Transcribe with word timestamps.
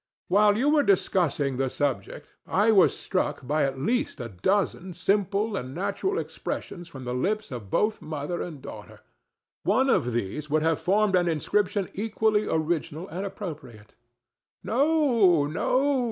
While 0.29 0.57
you 0.57 0.67
were 0.69 0.81
discussing 0.81 1.57
the 1.57 1.69
subject 1.69 2.33
I 2.47 2.71
was 2.71 2.97
struck 2.97 3.45
by 3.45 3.65
at 3.65 3.77
least 3.77 4.19
a 4.19 4.29
dozen 4.29 4.93
simple 4.93 5.55
and 5.55 5.75
natural 5.75 6.17
expressions 6.17 6.87
from 6.87 7.05
the 7.05 7.13
lips 7.13 7.51
of 7.51 7.69
both 7.69 8.01
mother 8.01 8.41
and 8.41 8.63
daughter. 8.63 9.01
One 9.61 9.91
of 9.91 10.11
these 10.11 10.49
would 10.49 10.63
have 10.63 10.79
formed 10.81 11.15
an 11.15 11.27
inscription 11.27 11.87
equally 11.93 12.47
original 12.47 13.07
and 13.09 13.27
appropriate." 13.27 13.93
"No, 14.63 15.45
no!" 15.45 15.99